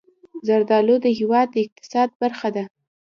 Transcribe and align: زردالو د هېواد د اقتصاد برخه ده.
زردالو 0.47 0.95
د 1.03 1.07
هېواد 1.19 1.47
د 1.51 1.55
اقتصاد 1.67 2.09
برخه 2.21 2.49
ده. 2.55 2.63